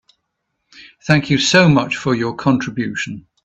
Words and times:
Thank 1.05 1.29
you 1.29 1.37
so 1.37 1.69
much 1.69 1.95
for 1.95 2.15
your 2.15 2.33
contribution. 2.33 3.27